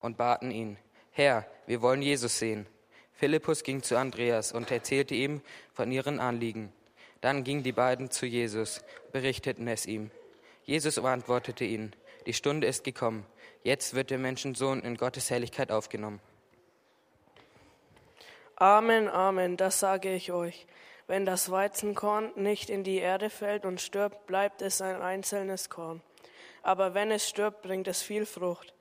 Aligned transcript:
und 0.00 0.16
baten 0.16 0.50
ihn, 0.50 0.78
Herr, 1.12 1.46
wir 1.66 1.82
wollen 1.82 2.02
Jesus 2.02 2.38
sehen. 2.38 2.66
Philippus 3.12 3.62
ging 3.62 3.82
zu 3.82 3.96
Andreas 3.96 4.52
und 4.52 4.70
erzählte 4.70 5.14
ihm 5.14 5.40
von 5.72 5.90
ihren 5.90 6.20
Anliegen. 6.20 6.72
Dann 7.22 7.44
gingen 7.44 7.62
die 7.62 7.72
beiden 7.72 8.10
zu 8.10 8.26
Jesus, 8.26 8.82
berichteten 9.12 9.66
es 9.68 9.86
ihm. 9.86 10.10
Jesus 10.64 10.98
antwortete 10.98 11.64
ihnen, 11.64 11.94
die 12.26 12.34
Stunde 12.34 12.66
ist 12.66 12.84
gekommen, 12.84 13.24
jetzt 13.62 13.94
wird 13.94 14.10
der 14.10 14.18
Menschensohn 14.18 14.80
in 14.80 14.96
Gottes 14.96 15.30
Herrlichkeit 15.30 15.72
aufgenommen. 15.72 16.20
Amen, 18.56 19.08
Amen, 19.08 19.56
das 19.56 19.80
sage 19.80 20.14
ich 20.14 20.32
euch. 20.32 20.66
Wenn 21.06 21.24
das 21.24 21.50
Weizenkorn 21.50 22.32
nicht 22.34 22.68
in 22.68 22.84
die 22.84 22.98
Erde 22.98 23.30
fällt 23.30 23.64
und 23.64 23.80
stirbt, 23.80 24.26
bleibt 24.26 24.60
es 24.60 24.80
ein 24.80 25.00
einzelnes 25.00 25.70
Korn. 25.70 26.02
Aber 26.62 26.94
wenn 26.94 27.10
es 27.12 27.28
stirbt, 27.28 27.62
bringt 27.62 27.86
es 27.86 28.02
viel 28.02 28.26
Frucht. 28.26 28.74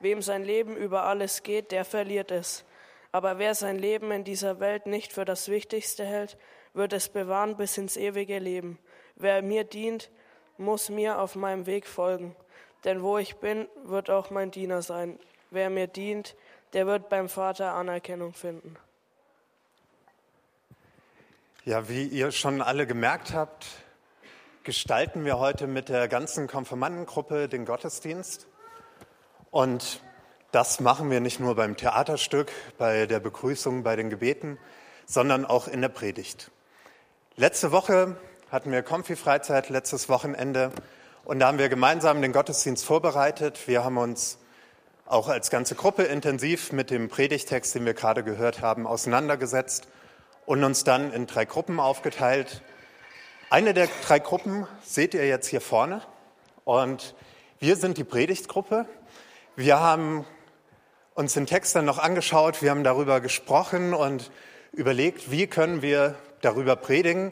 Wem 0.00 0.22
sein 0.22 0.44
Leben 0.44 0.76
über 0.76 1.04
alles 1.04 1.42
geht, 1.42 1.72
der 1.72 1.84
verliert 1.84 2.30
es. 2.30 2.64
Aber 3.12 3.38
wer 3.38 3.54
sein 3.54 3.78
Leben 3.78 4.10
in 4.10 4.24
dieser 4.24 4.60
Welt 4.60 4.86
nicht 4.86 5.12
für 5.12 5.24
das 5.24 5.48
Wichtigste 5.48 6.04
hält, 6.04 6.38
wird 6.74 6.92
es 6.92 7.08
bewahren 7.08 7.56
bis 7.56 7.76
ins 7.76 7.96
ewige 7.96 8.38
Leben. 8.38 8.78
Wer 9.16 9.42
mir 9.42 9.64
dient, 9.64 10.10
muss 10.56 10.88
mir 10.88 11.18
auf 11.18 11.34
meinem 11.34 11.66
Weg 11.66 11.86
folgen. 11.86 12.34
Denn 12.84 13.02
wo 13.02 13.18
ich 13.18 13.36
bin, 13.36 13.68
wird 13.84 14.10
auch 14.10 14.30
mein 14.30 14.50
Diener 14.50 14.82
sein. 14.82 15.18
Wer 15.50 15.70
mir 15.70 15.86
dient, 15.86 16.36
der 16.72 16.86
wird 16.86 17.08
beim 17.08 17.28
Vater 17.28 17.74
Anerkennung 17.74 18.32
finden. 18.32 18.76
Ja, 21.64 21.88
wie 21.88 22.06
ihr 22.06 22.30
schon 22.30 22.62
alle 22.62 22.86
gemerkt 22.86 23.34
habt, 23.34 23.66
gestalten 24.62 25.24
wir 25.24 25.38
heute 25.38 25.66
mit 25.66 25.88
der 25.88 26.08
ganzen 26.08 26.46
Konfirmandengruppe 26.46 27.48
den 27.48 27.66
Gottesdienst. 27.66 28.46
Und 29.50 30.00
das 30.52 30.80
machen 30.80 31.10
wir 31.10 31.20
nicht 31.20 31.40
nur 31.40 31.56
beim 31.56 31.76
Theaterstück, 31.76 32.52
bei 32.78 33.06
der 33.06 33.20
Begrüßung, 33.20 33.82
bei 33.82 33.96
den 33.96 34.10
Gebeten, 34.10 34.58
sondern 35.06 35.44
auch 35.44 35.68
in 35.68 35.80
der 35.80 35.88
Predigt. 35.88 36.50
Letzte 37.36 37.72
Woche 37.72 38.16
hatten 38.50 38.70
wir 38.72 38.82
Konfi-Freizeit, 38.82 39.68
letztes 39.68 40.08
Wochenende, 40.08 40.72
und 41.24 41.38
da 41.38 41.48
haben 41.48 41.58
wir 41.58 41.68
gemeinsam 41.68 42.22
den 42.22 42.32
Gottesdienst 42.32 42.84
vorbereitet. 42.84 43.68
Wir 43.68 43.84
haben 43.84 43.98
uns 43.98 44.38
auch 45.06 45.28
als 45.28 45.50
ganze 45.50 45.74
Gruppe 45.74 46.04
intensiv 46.04 46.72
mit 46.72 46.90
dem 46.90 47.08
Predigtext, 47.08 47.74
den 47.74 47.84
wir 47.84 47.94
gerade 47.94 48.24
gehört 48.24 48.62
haben, 48.62 48.86
auseinandergesetzt 48.86 49.86
und 50.46 50.64
uns 50.64 50.82
dann 50.84 51.12
in 51.12 51.26
drei 51.26 51.44
Gruppen 51.44 51.78
aufgeteilt. 51.78 52.62
Eine 53.50 53.74
der 53.74 53.88
drei 54.06 54.18
Gruppen 54.18 54.66
seht 54.82 55.14
ihr 55.14 55.26
jetzt 55.26 55.46
hier 55.48 55.60
vorne 55.60 56.02
und 56.64 57.14
wir 57.58 57.76
sind 57.76 57.98
die 57.98 58.04
Predigtgruppe. 58.04 58.86
Wir 59.60 59.78
haben 59.78 60.24
uns 61.12 61.34
den 61.34 61.44
Text 61.44 61.76
dann 61.76 61.84
noch 61.84 61.98
angeschaut, 61.98 62.62
wir 62.62 62.70
haben 62.70 62.82
darüber 62.82 63.20
gesprochen 63.20 63.92
und 63.92 64.30
überlegt, 64.72 65.30
wie 65.30 65.48
können 65.48 65.82
wir 65.82 66.14
darüber 66.40 66.76
predigen 66.76 67.30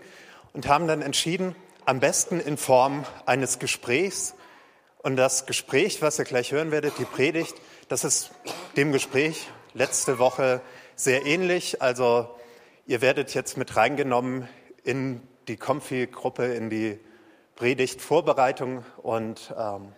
und 0.53 0.69
haben 0.69 0.87
dann 0.87 1.01
entschieden, 1.01 1.57
am 1.87 2.01
besten 2.01 2.39
in 2.39 2.59
Form 2.59 3.07
eines 3.25 3.59
Gesprächs. 3.59 4.35
Und 4.99 5.17
das 5.17 5.47
Gespräch, 5.47 6.03
was 6.03 6.19
ihr 6.19 6.27
gleich 6.27 6.53
hören 6.53 6.71
werdet, 6.71 6.99
die 6.99 7.07
Predigt, 7.07 7.55
das 7.89 8.05
ist 8.05 8.31
dem 8.77 8.93
Gespräch 8.93 9.49
letzte 9.73 10.19
Woche 10.19 10.61
sehr 10.97 11.25
ähnlich. 11.25 11.81
Also 11.81 12.29
ihr 12.87 13.01
werdet 13.01 13.33
jetzt 13.33 13.57
mit 13.57 13.75
reingenommen 13.75 14.47
in 14.85 15.23
die 15.49 15.57
Konfi-Gruppe, 15.57 16.45
in 16.45 16.69
die 16.69 17.01
Predigtvorbereitung. 17.57 18.85
Und 18.99 19.55
ähm, 19.59 19.93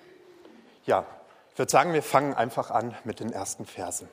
ja, 0.86 1.04
ich 1.52 1.58
würde 1.58 1.70
sagen, 1.70 1.92
wir 1.92 2.02
fangen 2.02 2.34
einfach 2.34 2.70
an 2.70 2.94
mit 3.04 3.20
den 3.20 3.32
ersten 3.32 3.66
Versen. 3.66 4.08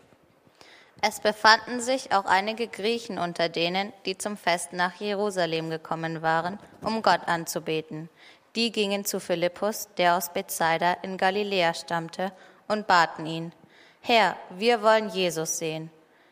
Es 1.02 1.20
befanden 1.20 1.80
sich 1.80 2.12
auch 2.12 2.26
einige 2.26 2.68
Griechen 2.68 3.20
unter 3.20 3.50
denen, 3.50 3.94
die 4.06 4.18
zum 4.18 4.36
Fest 4.36 4.74
nach 4.74 4.96
Jerusalem 4.96 5.70
gekommen 5.70 6.24
waren, 6.24 6.58
um 6.82 7.04
Gott 7.04 7.22
anzubeten. 7.28 8.10
Die 8.56 8.72
gingen 8.72 9.06
zu 9.06 9.20
Philippus, 9.20 9.90
der 9.98 10.18
aus 10.18 10.34
Bethsaida 10.34 10.94
in 11.04 11.18
Galiläa 11.18 11.76
stammte, 11.76 12.32
und 12.68 12.88
baten 12.88 13.26
ihn, 13.26 13.54
Herr, 14.02 14.36
wir 14.50 14.82
wollen 14.82 15.10
Jesus 15.10 15.60
sehen. 15.60 15.92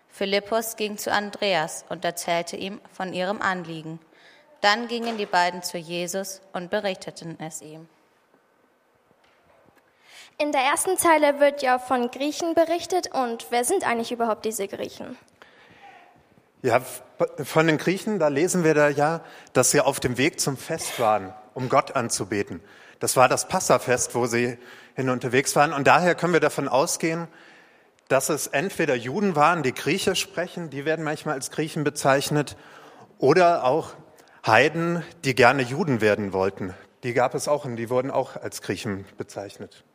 Philippus 0.10 0.76
ging 0.76 0.98
zu 0.98 1.12
Andreas 1.12 1.86
und 1.90 2.04
erzählte 2.04 2.56
ihm 2.56 2.82
von 2.92 3.14
ihrem 3.14 3.42
Anliegen. 3.42 4.00
Dann 4.62 4.88
gingen 4.88 5.18
die 5.18 5.26
beiden 5.26 5.62
zu 5.62 5.78
Jesus 5.78 6.42
und 6.54 6.72
berichteten 6.72 7.38
es 7.40 7.62
ihm. 7.62 7.88
In 10.38 10.52
der 10.52 10.62
ersten 10.62 10.98
Zeile 10.98 11.40
wird 11.40 11.62
ja 11.62 11.80
von 11.80 12.12
Griechen 12.12 12.56
berichtet. 12.56 13.10
Und 13.14 13.48
wer 13.52 13.64
sind 13.64 13.88
eigentlich 13.88 14.12
überhaupt 14.12 14.44
diese 14.44 14.68
Griechen? 14.68 15.18
Ja, 16.62 16.82
von 17.44 17.68
den 17.68 17.78
Griechen, 17.78 18.20
da 18.20 18.28
lesen 18.28 18.64
wir 18.64 18.74
da 18.74 18.90
ja, 18.90 19.22
dass 19.54 19.72
sie 19.72 19.80
auf 19.80 20.00
dem 20.00 20.18
Weg 20.18 20.42
zum 20.42 20.58
Fest 20.58 21.00
waren, 21.00 21.34
um 21.54 21.70
Gott 21.70 21.96
anzubeten. 21.96 22.60
Das 23.00 23.16
war 23.16 23.30
das 23.30 23.48
Passafest, 23.48 24.14
wo 24.14 24.26
sie 24.26 24.58
hin 24.96 25.10
unterwegs 25.10 25.56
waren. 25.56 25.72
Und 25.72 25.88
daher 25.88 26.16
können 26.16 26.34
wir 26.34 26.40
davon 26.42 26.68
ausgehen, 26.68 27.28
dass 28.10 28.30
es 28.30 28.48
entweder 28.48 28.96
Juden 28.96 29.36
waren, 29.36 29.64
die 29.64 29.74
Griechisch 29.74 30.20
sprechen, 30.20 30.70
die 30.70 30.86
werden 30.86 31.06
manchmal 31.06 31.36
als 31.36 31.50
Griechen 31.50 31.84
bezeichnet, 31.84 32.58
oder 33.18 33.64
auch 33.64 33.94
Heiden, 34.46 35.04
die 35.24 35.34
gerne 35.34 35.62
Juden 35.62 36.02
werden 36.02 36.34
wollten. 36.34 36.74
Die 37.04 37.14
gab 37.14 37.34
es 37.36 37.48
auch 37.48 37.64
und 37.64 37.78
die 37.78 37.90
wurden 37.90 38.12
auch 38.12 38.36
als 38.36 38.62
Griechen 38.62 39.06
bezeichnet. 39.18 39.86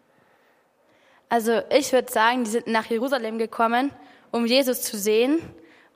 Also 1.31 1.63
ich 1.71 1.93
würde 1.93 2.13
sagen, 2.13 2.43
die 2.43 2.51
sind 2.51 2.67
nach 2.67 2.87
Jerusalem 2.87 3.39
gekommen, 3.39 3.93
um 4.33 4.47
Jesus 4.47 4.83
zu 4.83 4.99
sehen. 4.99 5.39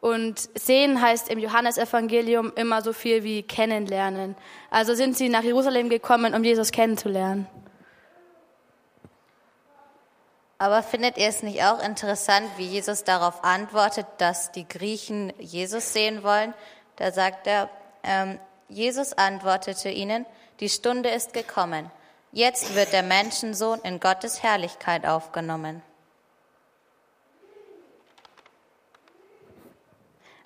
Und 0.01 0.49
sehen 0.55 1.01
heißt 1.01 1.29
im 1.29 1.39
Johannesevangelium 1.39 2.53
immer 2.55 2.83
so 2.83 2.93
viel 2.93 3.25
wie 3.25 3.43
kennenlernen. 3.43 4.37
Also 4.71 4.95
sind 4.95 5.17
sie 5.17 5.29
nach 5.29 5.43
Jerusalem 5.43 5.89
gekommen, 5.89 6.35
um 6.35 6.45
Jesus 6.45 6.71
kennenzulernen. 6.71 7.49
Aber 10.59 10.83
findet 10.85 11.19
ihr 11.19 11.29
es 11.29 11.43
nicht 11.43 11.65
auch 11.65 11.83
interessant, 11.83 12.47
wie 12.57 12.67
Jesus 12.67 13.03
darauf 13.03 13.43
antwortet, 13.43 14.07
dass 14.19 14.53
die 14.53 14.69
Griechen 14.69 15.33
Jesus 15.39 15.93
sehen 15.93 16.23
wollen? 16.23 16.55
Da 16.97 17.11
sagt 17.11 17.49
er, 17.49 17.69
ähm, 18.05 18.39
Jesus 18.69 19.15
antwortete 19.15 19.89
ihnen, 19.89 20.27
die 20.61 20.69
Stunde 20.69 21.09
ist 21.09 21.33
gekommen 21.33 21.91
Jetzt 22.35 22.75
wird 22.75 22.93
der 22.93 23.05
Menschensohn 23.05 23.79
in 23.85 24.01
Gottes 24.01 24.43
Herrlichkeit 24.43 25.07
aufgenommen. 25.07 25.83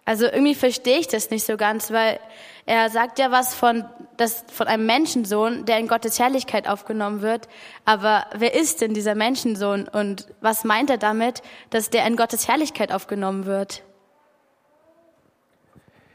Also 0.05 0.27
irgendwie 0.27 0.55
verstehe 0.55 0.99
ich 0.99 1.09
das 1.09 1.31
nicht 1.31 1.47
so 1.47 1.57
ganz, 1.57 1.91
weil 1.91 2.21
er 2.67 2.91
sagt 2.91 3.19
ja 3.19 3.31
was 3.31 3.55
von, 3.55 3.89
das, 4.19 4.45
von 4.53 4.67
einem 4.67 4.85
Menschensohn, 4.85 5.65
der 5.65 5.79
in 5.79 5.89
Gottes 5.89 6.19
Herrlichkeit 6.19 6.69
aufgenommen 6.69 7.23
wird. 7.23 7.49
Aber 7.87 8.27
wer 8.35 8.55
ist 8.55 8.83
denn 8.83 8.93
dieser 8.93 9.15
Menschensohn 9.15 9.89
und 9.89 10.29
was 10.43 10.65
meint 10.65 10.91
er 10.91 10.99
damit, 10.99 11.41
dass 11.71 11.89
der 11.89 12.07
in 12.07 12.17
Gottes 12.17 12.49
Herrlichkeit 12.49 12.93
aufgenommen 12.93 13.47
wird? 13.47 13.83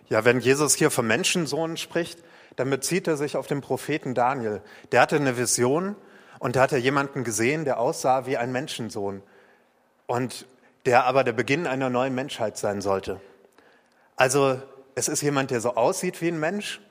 Ja, 0.08 0.24
wenn 0.24 0.40
Jesus 0.40 0.76
hier 0.76 0.92
vom 0.92 1.08
Menschensohn 1.08 1.78
spricht, 1.78 2.20
dann 2.56 2.70
bezieht 2.70 3.08
er 3.08 3.18
sich 3.18 3.36
auf 3.36 3.48
den 3.48 3.62
Propheten 3.62 4.14
Daniel. 4.14 4.62
Der 4.92 5.02
hatte 5.02 5.16
eine 5.16 5.38
Vision 5.38 5.96
und 6.40 6.56
da 6.56 6.62
hat 6.62 6.72
er 6.72 6.80
jemanden 6.80 7.24
gesehen, 7.24 7.66
der 7.66 7.80
aussah 7.80 8.26
wie 8.26 8.38
ein 8.38 8.52
Menschensohn 8.52 9.24
und 10.08 10.46
der 10.86 11.06
aber 11.06 11.24
der 11.24 11.34
Beginn 11.34 11.68
einer 11.68 11.90
neuen 11.90 12.14
Menschheit 12.14 12.58
sein 12.58 12.82
sollte. 12.82 13.20
Also 14.16 14.62
es 14.96 15.08
ist 15.08 15.22
jemand, 15.22 15.52
der 15.52 15.62
so 15.62 15.76
aussieht 15.76 16.22
wie 16.22 16.28
ein 16.28 16.40
Mensch, 16.40 16.82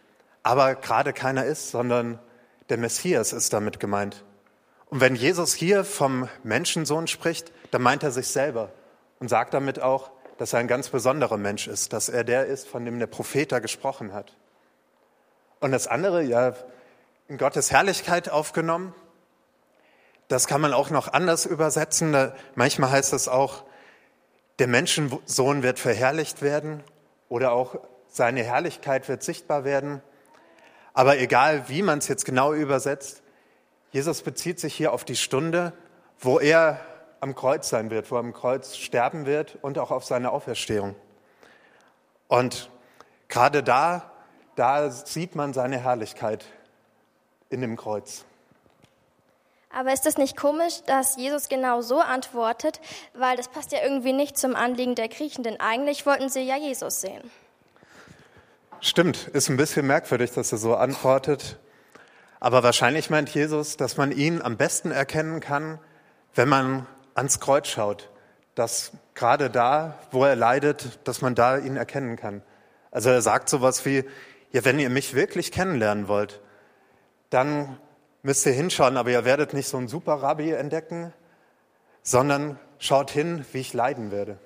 aber 0.43 0.75
gerade 0.75 1.13
keiner 1.13 1.45
ist, 1.45 1.71
sondern 1.71 2.19
der 2.69 2.79
Messias 2.79 3.33
ist 3.33 3.53
damit 3.53 3.79
gemeint. 3.81 4.25
Und 4.87 5.01
wenn 5.01 5.15
Jesus 5.15 5.55
hier 5.55 5.85
vom 5.85 6.29
Menschensohn 6.43 7.07
spricht, 7.07 7.53
dann 7.71 7.83
meint 7.83 8.03
er 8.03 8.11
sich 8.11 8.29
selber 8.29 8.73
und 9.21 9.29
sagt 9.29 9.55
damit 9.55 9.81
auch, 9.81 10.11
dass 10.39 10.53
er 10.53 10.59
ein 10.59 10.69
ganz 10.69 10.89
besonderer 10.89 11.37
Mensch 11.37 11.69
ist, 11.69 11.93
dass 11.93 12.09
er 12.09 12.25
der 12.25 12.47
ist, 12.47 12.67
von 12.67 12.85
dem 12.85 12.99
der 12.99 13.07
Prophet 13.07 13.53
da 13.53 13.59
gesprochen 13.61 14.13
hat. 14.13 14.35
Und 15.63 15.71
das 15.71 15.87
andere, 15.87 16.25
ja, 16.25 16.55
in 17.29 17.39
Gottes 17.39 17.71
Herrlichkeit 17.71 18.29
aufgenommen. 18.29 18.93
Das 20.27 20.49
kann 20.49 20.61
man 20.61 20.73
auch 20.73 20.91
noch 20.91 21.13
anders 21.13 21.47
übersetzen. 21.47 22.33
Manchmal 22.57 22.91
heißt 22.91 23.13
es 23.13 23.29
auch, 23.29 23.63
der 24.59 24.67
Menschensohn 24.67 25.63
wird 25.63 25.79
verherrlicht 25.79 26.43
werden 26.43 26.83
oder 27.29 27.53
auch 27.53 27.77
seine 28.09 28.43
Herrlichkeit 28.43 29.09
wird 29.09 29.23
sichtbar 29.23 29.63
werden. 29.63 30.03
Aber 30.95 31.19
egal, 31.19 31.69
wie 31.69 31.83
man 31.83 32.01
es 32.01 32.09
jetzt 32.09 32.25
genau 32.25 32.53
übersetzt, 32.53 33.23
Jesus 33.93 34.23
bezieht 34.23 34.59
sich 34.59 34.75
hier 34.75 34.93
auf 34.93 35.05
die 35.05 35.15
Stunde, 35.15 35.75
wo 36.19 36.41
er 36.41 36.81
am 37.21 37.37
Kreuz 37.37 37.69
sein 37.69 37.93
wird, 37.93 38.11
wo 38.11 38.17
er 38.17 38.21
am 38.21 38.33
Kreuz 38.33 38.77
sterben 38.77 39.27
wird 39.27 39.59
und 39.63 39.79
auch 39.79 39.93
auf 39.93 40.05
seine 40.05 40.33
Auferstehung. 40.33 40.97
Und 42.27 42.69
gerade 43.29 43.63
da 43.63 44.12
da 44.57 44.91
sieht 44.91 45.35
man 45.35 45.53
seine 45.53 45.79
Herrlichkeit 45.79 46.45
in 47.51 47.61
dem 47.61 47.77
Kreuz. 47.77 48.25
Aber 49.75 49.93
ist 49.93 50.05
das 50.05 50.19
nicht 50.19 50.37
komisch, 50.37 50.83
dass 50.87 51.17
Jesus 51.17 51.49
genau 51.49 51.81
so 51.81 52.01
antwortet? 52.01 52.81
Weil 53.15 53.37
das 53.37 53.49
passt 53.49 53.73
ja 53.73 53.79
irgendwie 53.83 54.13
nicht 54.13 54.37
zum 54.37 54.55
Anliegen 54.55 54.95
der 54.95 55.09
Griechen, 55.09 55.43
denn 55.45 55.59
eigentlich 55.61 56.05
wollten 56.05 56.29
sie 56.29 56.43
ja 56.43 56.57
Jesus 56.57 57.01
sehen. 57.01 57.23
Stimmt, 58.81 59.29
ist 59.29 59.49
ein 59.49 59.57
bisschen 59.57 59.87
merkwürdig, 59.87 60.33
dass 60.33 60.53
er 60.53 60.59
so 60.59 60.75
antwortet. 60.75 61.59
Aber 62.41 62.63
wahrscheinlich 62.63 63.09
meint 63.09 63.31
Jesus, 63.31 63.77
dass 63.77 63.97
man 63.97 64.13
ihn 64.13 64.43
am 64.43 64.57
besten 64.57 64.91
erkennen 64.91 65.41
kann, 65.41 65.79
wenn 66.35 66.49
man 66.49 66.87
ans 67.15 67.41
Kreuz 67.41 67.69
schaut. 67.69 68.11
Dass 68.55 68.93
gerade 69.15 69.49
da, 69.49 69.99
wo 70.11 70.25
er 70.25 70.37
leidet, 70.37 70.99
dass 71.05 71.23
man 71.23 71.35
da 71.35 71.57
ihn 71.57 71.77
erkennen 71.77 72.17
kann. 72.17 72.43
Also 72.91 73.09
er 73.09 73.23
sagt 73.23 73.49
sowas 73.49 73.87
wie, 73.87 74.05
ja, 74.53 74.65
wenn 74.65 74.79
ihr 74.79 74.91
mich 74.91 75.15
wirklich 75.15 75.51
kennenlernen 75.51 76.09
wollt, 76.09 76.41
dann 77.31 77.79
müsst 78.23 78.47
ihr 78.47 78.53
hinschauen, 78.53 78.97
aber 78.97 79.11
ihr 79.11 79.25
werdet 79.25 79.55
nicht 79.55 79.69
so 79.69 79.79
einen 79.79 79.89
super 79.89 80.15
Rabbi 80.15 80.53
entdecken, 80.53 81.13
sondern 82.03 82.59
schaut 82.79 83.11
hin, 83.11 83.45
wie 83.53 83.59
ich 83.59 83.73
leiden 83.73 84.11
werde. 84.11 84.39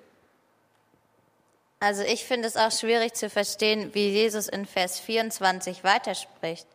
Also 1.80 2.02
ich 2.02 2.24
finde 2.24 2.48
es 2.48 2.56
auch 2.56 2.72
schwierig 2.72 3.14
zu 3.14 3.28
verstehen, 3.28 3.90
wie 3.92 4.08
Jesus 4.08 4.48
in 4.48 4.64
Vers 4.64 4.98
24 5.00 5.84
weiterspricht. 5.84 6.66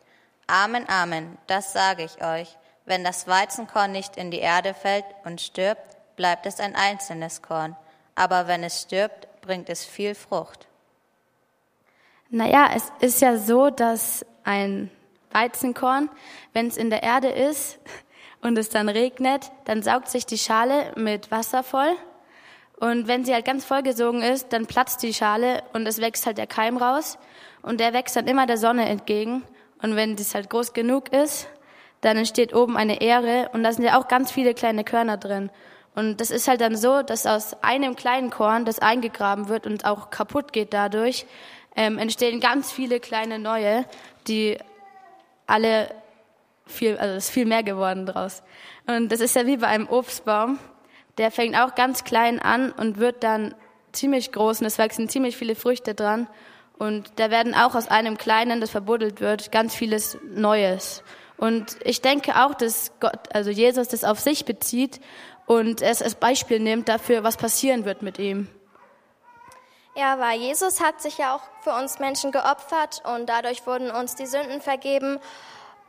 Amen, 0.46 0.88
Amen, 0.88 1.38
das 1.46 1.72
sage 1.72 2.04
ich 2.04 2.22
euch. 2.22 2.56
Wenn 2.84 3.04
das 3.04 3.26
Weizenkorn 3.26 3.92
nicht 3.92 4.16
in 4.16 4.30
die 4.30 4.40
Erde 4.40 4.74
fällt 4.74 5.04
und 5.24 5.40
stirbt, 5.40 5.96
bleibt 6.16 6.46
es 6.46 6.60
ein 6.60 6.76
einzelnes 6.76 7.42
Korn. 7.42 7.76
Aber 8.14 8.46
wenn 8.46 8.62
es 8.62 8.82
stirbt, 8.82 9.28
bringt 9.40 9.70
es 9.70 9.84
viel 9.84 10.14
Frucht. 10.14 10.68
Naja, 12.34 12.70
es 12.74 12.90
ist 13.00 13.20
ja 13.20 13.36
so, 13.36 13.68
dass 13.68 14.24
ein 14.42 14.90
Weizenkorn, 15.32 16.08
wenn 16.54 16.66
es 16.66 16.78
in 16.78 16.88
der 16.88 17.02
Erde 17.02 17.28
ist 17.28 17.78
und 18.40 18.56
es 18.56 18.70
dann 18.70 18.88
regnet, 18.88 19.52
dann 19.66 19.82
saugt 19.82 20.08
sich 20.08 20.24
die 20.24 20.38
Schale 20.38 20.92
mit 20.96 21.30
Wasser 21.30 21.62
voll. 21.62 21.92
Und 22.80 23.06
wenn 23.06 23.26
sie 23.26 23.34
halt 23.34 23.44
ganz 23.44 23.66
vollgesogen 23.66 24.22
ist, 24.22 24.50
dann 24.54 24.64
platzt 24.64 25.02
die 25.02 25.12
Schale 25.12 25.62
und 25.74 25.86
es 25.86 26.00
wächst 26.00 26.24
halt 26.24 26.38
der 26.38 26.46
Keim 26.46 26.78
raus. 26.78 27.18
Und 27.60 27.80
der 27.80 27.92
wächst 27.92 28.16
dann 28.16 28.26
immer 28.26 28.46
der 28.46 28.56
Sonne 28.56 28.88
entgegen. 28.88 29.42
Und 29.82 29.96
wenn 29.96 30.16
das 30.16 30.34
halt 30.34 30.48
groß 30.48 30.72
genug 30.72 31.12
ist, 31.12 31.50
dann 32.00 32.16
entsteht 32.16 32.54
oben 32.54 32.78
eine 32.78 33.02
Ähre 33.02 33.50
und 33.52 33.62
da 33.62 33.74
sind 33.74 33.84
ja 33.84 34.00
auch 34.00 34.08
ganz 34.08 34.32
viele 34.32 34.54
kleine 34.54 34.84
Körner 34.84 35.18
drin. 35.18 35.50
Und 35.94 36.22
das 36.22 36.30
ist 36.30 36.48
halt 36.48 36.62
dann 36.62 36.76
so, 36.76 37.02
dass 37.02 37.26
aus 37.26 37.62
einem 37.62 37.94
kleinen 37.94 38.30
Korn, 38.30 38.64
das 38.64 38.78
eingegraben 38.78 39.48
wird 39.48 39.66
und 39.66 39.84
auch 39.84 40.08
kaputt 40.08 40.54
geht 40.54 40.72
dadurch, 40.72 41.26
ähm, 41.76 41.98
entstehen 41.98 42.40
ganz 42.40 42.70
viele 42.70 43.00
kleine 43.00 43.38
neue, 43.38 43.84
die 44.26 44.58
alle 45.46 45.94
viel, 46.66 46.96
also 46.96 47.14
es 47.14 47.26
ist 47.26 47.30
viel 47.30 47.46
mehr 47.46 47.62
geworden 47.62 48.06
draus. 48.06 48.42
Und 48.86 49.10
das 49.10 49.20
ist 49.20 49.36
ja 49.36 49.46
wie 49.46 49.56
bei 49.56 49.68
einem 49.68 49.88
Obstbaum. 49.88 50.58
Der 51.18 51.30
fängt 51.30 51.56
auch 51.56 51.74
ganz 51.74 52.04
klein 52.04 52.40
an 52.40 52.72
und 52.72 52.98
wird 52.98 53.22
dann 53.22 53.54
ziemlich 53.92 54.32
groß 54.32 54.60
und 54.60 54.66
es 54.66 54.78
wachsen 54.78 55.08
ziemlich 55.08 55.36
viele 55.36 55.54
Früchte 55.54 55.94
dran. 55.94 56.26
Und 56.78 57.12
da 57.16 57.30
werden 57.30 57.54
auch 57.54 57.74
aus 57.74 57.88
einem 57.88 58.16
kleinen, 58.16 58.60
das 58.60 58.70
verbuddelt 58.70 59.20
wird, 59.20 59.52
ganz 59.52 59.74
vieles 59.74 60.18
Neues. 60.34 61.02
Und 61.36 61.76
ich 61.84 62.00
denke 62.00 62.44
auch, 62.44 62.54
dass 62.54 62.92
Gott, 63.00 63.34
also 63.34 63.50
Jesus 63.50 63.88
das 63.88 64.04
auf 64.04 64.20
sich 64.20 64.44
bezieht 64.44 65.00
und 65.46 65.82
es 65.82 66.02
als 66.02 66.14
Beispiel 66.14 66.60
nimmt 66.60 66.88
dafür, 66.88 67.24
was 67.24 67.36
passieren 67.36 67.84
wird 67.84 68.02
mit 68.02 68.18
ihm. 68.18 68.48
Ja, 69.94 70.18
weil 70.18 70.40
Jesus 70.40 70.80
hat 70.80 71.02
sich 71.02 71.18
ja 71.18 71.36
auch 71.36 71.42
für 71.62 71.74
uns 71.74 71.98
Menschen 71.98 72.32
geopfert 72.32 73.02
und 73.04 73.26
dadurch 73.28 73.66
wurden 73.66 73.90
uns 73.90 74.14
die 74.14 74.26
Sünden 74.26 74.62
vergeben. 74.62 75.18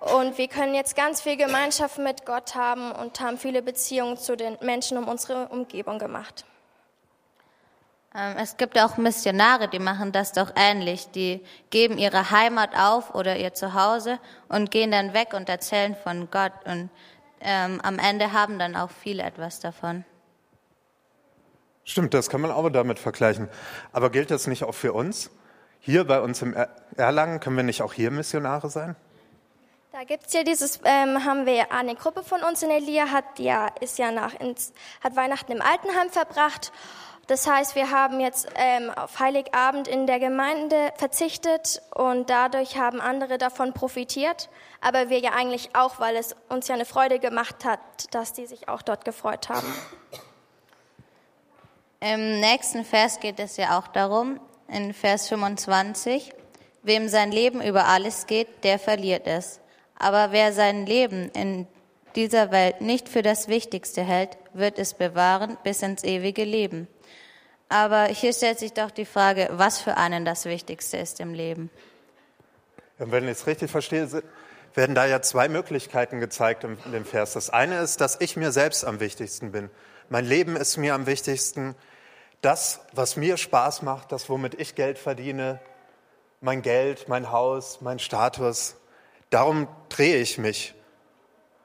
Und 0.01 0.37
wir 0.37 0.49
können 0.49 0.75
jetzt 0.75 0.97
ganz 0.97 1.21
viel 1.21 1.37
Gemeinschaft 1.37 1.97
mit 1.97 2.25
Gott 2.25 2.55
haben 2.55 2.91
und 2.91 3.21
haben 3.21 3.37
viele 3.37 3.61
Beziehungen 3.61 4.17
zu 4.17 4.35
den 4.35 4.57
Menschen 4.59 4.97
um 4.97 5.07
unsere 5.07 5.47
Umgebung 5.47 5.99
gemacht. 5.99 6.43
Ähm, 8.13 8.35
es 8.37 8.57
gibt 8.57 8.77
auch 8.77 8.97
Missionare, 8.97 9.69
die 9.69 9.79
machen 9.79 10.11
das 10.11 10.33
doch 10.33 10.51
ähnlich. 10.57 11.09
Die 11.11 11.41
geben 11.69 11.97
ihre 11.97 12.31
Heimat 12.31 12.77
auf 12.77 13.15
oder 13.15 13.37
ihr 13.37 13.53
Zuhause 13.53 14.19
und 14.49 14.71
gehen 14.71 14.91
dann 14.91 15.13
weg 15.13 15.33
und 15.33 15.47
erzählen 15.47 15.95
von 15.95 16.29
Gott. 16.29 16.51
Und 16.65 16.89
ähm, 17.39 17.79
am 17.81 17.97
Ende 17.97 18.33
haben 18.33 18.59
dann 18.59 18.75
auch 18.75 18.91
viele 18.91 19.23
etwas 19.23 19.61
davon. 19.61 20.03
Stimmt, 21.85 22.13
das 22.13 22.29
kann 22.29 22.41
man 22.41 22.51
auch 22.51 22.69
damit 22.69 22.99
vergleichen. 22.99 23.49
Aber 23.91 24.09
gilt 24.09 24.31
das 24.31 24.47
nicht 24.47 24.63
auch 24.63 24.73
für 24.73 24.93
uns? 24.93 25.29
Hier 25.79 26.05
bei 26.05 26.21
uns 26.21 26.41
im 26.41 26.55
Erlangen 26.95 27.39
können 27.41 27.57
wir 27.57 27.63
nicht 27.63 27.81
auch 27.81 27.93
hier 27.93 28.09
Missionare 28.09 28.69
sein? 28.69 28.95
Da 29.91 30.05
gibt 30.05 30.27
es 30.27 30.33
ja 30.33 30.43
dieses, 30.43 30.79
ähm, 30.85 31.23
haben 31.23 31.45
wir 31.45 31.71
eine 31.71 31.93
Gruppe 31.95 32.23
von 32.23 32.41
uns 32.41 32.63
in 32.63 32.71
Elia, 32.71 33.11
hat 33.11 33.37
ja, 33.37 33.67
ist 33.79 33.99
ja 33.99 34.11
nach 34.11 34.33
ins, 34.39 34.73
hat 35.03 35.15
Weihnachten 35.15 35.51
im 35.51 35.61
Altenheim 35.61 36.09
verbracht. 36.09 36.71
Das 37.27 37.47
heißt, 37.47 37.75
wir 37.75 37.91
haben 37.91 38.19
jetzt 38.19 38.47
ähm, 38.55 38.89
auf 38.89 39.19
Heiligabend 39.19 39.87
in 39.87 40.07
der 40.07 40.19
Gemeinde 40.19 40.91
verzichtet 40.97 41.81
und 41.93 42.29
dadurch 42.29 42.77
haben 42.77 42.99
andere 42.99 43.37
davon 43.37 43.73
profitiert. 43.73 44.49
Aber 44.81 45.09
wir 45.09 45.19
ja 45.19 45.31
eigentlich 45.33 45.75
auch, 45.75 45.99
weil 45.99 46.15
es 46.15 46.35
uns 46.49 46.67
ja 46.67 46.75
eine 46.75 46.85
Freude 46.85 47.19
gemacht 47.19 47.63
hat, 47.63 47.79
dass 48.11 48.33
die 48.33 48.45
sich 48.45 48.67
auch 48.69 48.81
dort 48.81 49.05
gefreut 49.05 49.49
haben. 49.49 49.67
Im 52.03 52.41
nächsten 52.41 52.83
Vers 52.83 53.21
geht 53.21 53.39
es 53.39 53.55
ja 53.55 53.79
auch 53.79 53.87
darum, 53.87 54.37
in 54.67 54.93
Vers 54.93 55.29
25, 55.29 56.33
wem 56.81 57.07
sein 57.07 57.31
Leben 57.31 57.61
über 57.61 57.85
alles 57.85 58.27
geht, 58.27 58.65
der 58.65 58.77
verliert 58.77 59.25
es. 59.25 59.61
Aber 59.95 60.33
wer 60.33 60.51
sein 60.51 60.85
Leben 60.85 61.29
in 61.29 61.65
dieser 62.17 62.51
Welt 62.51 62.81
nicht 62.81 63.07
für 63.07 63.21
das 63.21 63.47
Wichtigste 63.47 64.01
hält, 64.03 64.37
wird 64.51 64.79
es 64.79 64.95
bewahren 64.95 65.57
bis 65.63 65.81
ins 65.81 66.03
ewige 66.03 66.43
Leben. 66.43 66.89
Aber 67.69 68.07
hier 68.07 68.33
stellt 68.33 68.59
sich 68.59 68.73
doch 68.73 68.91
die 68.91 69.05
Frage, 69.05 69.47
was 69.53 69.79
für 69.79 69.95
einen 69.95 70.25
das 70.25 70.43
Wichtigste 70.43 70.97
ist 70.97 71.21
im 71.21 71.33
Leben. 71.33 71.69
Und 72.99 73.13
wenn 73.13 73.23
ich 73.23 73.31
es 73.31 73.47
richtig 73.47 73.71
verstehe, 73.71 74.09
werden 74.73 74.93
da 74.93 75.05
ja 75.05 75.21
zwei 75.21 75.47
Möglichkeiten 75.47 76.19
gezeigt 76.19 76.65
in 76.65 76.77
dem 76.91 77.05
Vers. 77.05 77.31
Das 77.31 77.49
eine 77.49 77.79
ist, 77.79 78.01
dass 78.01 78.19
ich 78.19 78.35
mir 78.35 78.51
selbst 78.51 78.83
am 78.83 78.99
wichtigsten 78.99 79.53
bin. 79.53 79.69
Mein 80.09 80.25
Leben 80.25 80.57
ist 80.57 80.75
mir 80.75 80.95
am 80.95 81.05
wichtigsten 81.05 81.75
das, 82.43 82.81
was 82.93 83.15
mir 83.15 83.37
Spaß 83.37 83.81
macht, 83.81 84.11
das, 84.11 84.29
womit 84.29 84.59
ich 84.59 84.75
Geld 84.75 84.99
verdiene, 84.99 85.59
mein 86.41 86.61
Geld, 86.61 87.07
mein 87.07 87.31
Haus, 87.31 87.79
mein 87.81 87.99
Status, 87.99 88.75
darum 89.29 89.67
drehe 89.89 90.17
ich 90.17 90.37
mich. 90.37 90.75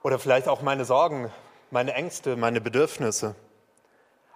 Oder 0.02 0.18
vielleicht 0.18 0.46
auch 0.46 0.62
meine 0.62 0.84
Sorgen, 0.84 1.32
meine 1.70 1.94
Ängste, 1.94 2.36
meine 2.36 2.60
Bedürfnisse. 2.60 3.34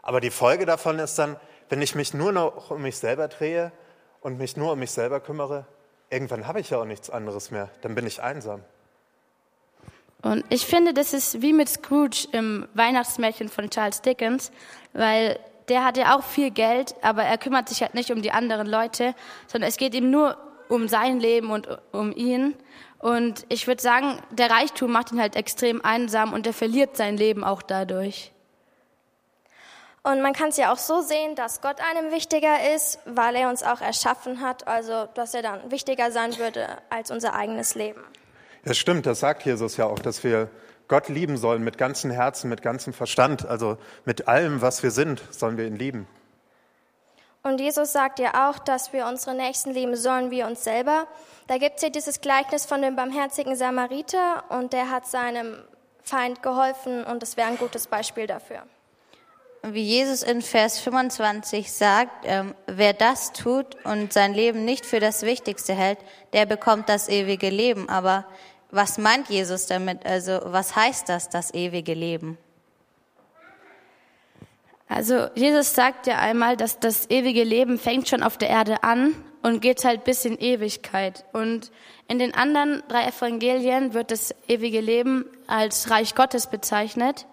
Aber 0.02 0.20
die 0.20 0.30
Folge 0.30 0.66
davon 0.66 0.98
ist 0.98 1.16
dann, 1.18 1.36
wenn 1.68 1.80
ich 1.80 1.94
mich 1.94 2.12
nur 2.12 2.32
noch 2.32 2.72
um 2.72 2.82
mich 2.82 2.98
selber 2.98 3.28
drehe 3.28 3.70
und 4.20 4.36
mich 4.36 4.56
nur 4.56 4.72
um 4.72 4.80
mich 4.80 4.90
selber 4.90 5.20
kümmere, 5.20 5.64
irgendwann 6.10 6.48
habe 6.48 6.58
ich 6.58 6.70
ja 6.70 6.78
auch 6.78 6.84
nichts 6.84 7.08
anderes 7.08 7.52
mehr. 7.52 7.70
Dann 7.82 7.94
bin 7.94 8.06
ich 8.06 8.20
einsam. 8.20 8.64
Und 10.22 10.44
ich 10.50 10.66
finde, 10.66 10.92
das 10.92 11.12
ist 11.12 11.40
wie 11.40 11.52
mit 11.52 11.68
Scrooge 11.68 12.28
im 12.32 12.68
Weihnachtsmärchen 12.74 13.48
von 13.48 13.70
Charles 13.70 14.02
Dickens, 14.02 14.50
weil 14.92 15.38
der 15.72 15.84
hat 15.86 15.96
ja 15.96 16.14
auch 16.14 16.22
viel 16.22 16.50
Geld, 16.50 16.94
aber 17.00 17.22
er 17.22 17.38
kümmert 17.38 17.70
sich 17.70 17.80
halt 17.80 17.94
nicht 17.94 18.10
um 18.10 18.20
die 18.20 18.30
anderen 18.30 18.66
Leute, 18.66 19.14
sondern 19.46 19.70
es 19.70 19.78
geht 19.78 19.94
ihm 19.94 20.10
nur 20.10 20.36
um 20.68 20.86
sein 20.86 21.18
Leben 21.18 21.50
und 21.50 21.66
um 21.92 22.12
ihn. 22.14 22.54
Und 22.98 23.46
ich 23.48 23.66
würde 23.66 23.80
sagen, 23.80 24.18
der 24.30 24.50
Reichtum 24.50 24.92
macht 24.92 25.12
ihn 25.12 25.20
halt 25.20 25.34
extrem 25.34 25.82
einsam 25.82 26.34
und 26.34 26.46
er 26.46 26.52
verliert 26.52 26.98
sein 26.98 27.16
Leben 27.16 27.42
auch 27.42 27.62
dadurch. 27.62 28.32
Und 30.02 30.20
man 30.20 30.34
kann 30.34 30.50
es 30.50 30.58
ja 30.58 30.70
auch 30.70 30.76
so 30.76 31.00
sehen, 31.00 31.36
dass 31.36 31.62
Gott 31.62 31.76
einem 31.80 32.12
wichtiger 32.12 32.74
ist, 32.74 32.98
weil 33.06 33.34
er 33.34 33.48
uns 33.48 33.62
auch 33.62 33.80
erschaffen 33.80 34.42
hat, 34.42 34.68
also 34.68 35.08
dass 35.14 35.32
er 35.32 35.40
dann 35.40 35.70
wichtiger 35.70 36.10
sein 36.10 36.36
würde 36.36 36.66
als 36.90 37.10
unser 37.10 37.32
eigenes 37.32 37.76
Leben. 37.76 38.04
Ja, 38.64 38.74
stimmt, 38.74 39.06
das 39.06 39.20
sagt 39.20 39.44
Jesus 39.44 39.76
ja 39.76 39.86
auch, 39.86 39.98
dass 39.98 40.22
wir 40.22 40.48
Gott 40.88 41.08
lieben 41.08 41.36
sollen 41.36 41.64
mit 41.64 41.78
ganzem 41.78 42.10
Herzen, 42.10 42.48
mit 42.48 42.62
ganzem 42.62 42.92
Verstand, 42.92 43.46
also 43.46 43.78
mit 44.04 44.28
allem, 44.28 44.60
was 44.60 44.82
wir 44.82 44.90
sind, 44.90 45.22
sollen 45.30 45.56
wir 45.56 45.66
ihn 45.66 45.76
lieben. 45.76 46.06
Und 47.42 47.60
Jesus 47.60 47.92
sagt 47.92 48.20
ja 48.20 48.48
auch, 48.48 48.58
dass 48.60 48.92
wir 48.92 49.06
unsere 49.06 49.34
Nächsten 49.34 49.72
lieben 49.72 49.96
sollen 49.96 50.30
wie 50.30 50.44
uns 50.44 50.62
selber. 50.62 51.08
Da 51.48 51.58
gibt 51.58 51.76
es 51.76 51.82
ja 51.82 51.88
dieses 51.88 52.20
Gleichnis 52.20 52.66
von 52.66 52.82
dem 52.82 52.94
barmherzigen 52.94 53.56
Samariter 53.56 54.44
und 54.50 54.72
der 54.72 54.90
hat 54.90 55.06
seinem 55.06 55.56
Feind 56.04 56.42
geholfen 56.42 57.02
und 57.04 57.22
das 57.22 57.36
wäre 57.36 57.48
ein 57.48 57.58
gutes 57.58 57.88
Beispiel 57.88 58.28
dafür. 58.28 58.62
Wie 59.64 59.82
Jesus 59.82 60.24
in 60.24 60.42
Vers 60.42 60.80
25 60.80 61.70
sagt, 61.72 62.24
ähm, 62.24 62.54
wer 62.66 62.92
das 62.92 63.32
tut 63.32 63.76
und 63.84 64.12
sein 64.12 64.34
Leben 64.34 64.64
nicht 64.64 64.84
für 64.84 64.98
das 64.98 65.22
Wichtigste 65.22 65.72
hält, 65.72 65.98
der 66.32 66.46
bekommt 66.46 66.88
das 66.88 67.08
ewige 67.08 67.48
Leben. 67.48 67.88
Aber 67.88 68.26
was 68.72 68.98
meint 68.98 69.28
Jesus 69.28 69.66
damit? 69.66 70.04
Also 70.04 70.40
was 70.44 70.74
heißt 70.74 71.08
das, 71.08 71.28
das 71.28 71.54
ewige 71.54 71.94
Leben? 71.94 72.38
Also 74.88 75.28
Jesus 75.34 75.74
sagt 75.74 76.06
ja 76.06 76.18
einmal, 76.18 76.56
dass 76.56 76.80
das 76.80 77.08
ewige 77.08 77.44
Leben 77.44 77.78
fängt 77.78 78.08
schon 78.08 78.22
auf 78.22 78.36
der 78.36 78.48
Erde 78.48 78.82
an 78.82 79.14
und 79.42 79.60
geht 79.60 79.84
halt 79.84 80.04
bis 80.04 80.24
in 80.24 80.38
Ewigkeit. 80.38 81.24
Und 81.32 81.70
in 82.08 82.18
den 82.18 82.34
anderen 82.34 82.82
drei 82.88 83.06
Evangelien 83.06 83.94
wird 83.94 84.10
das 84.10 84.34
ewige 84.48 84.80
Leben 84.80 85.26
als 85.46 85.90
Reich 85.90 86.14
Gottes 86.14 86.46
bezeichnet. 86.46 87.26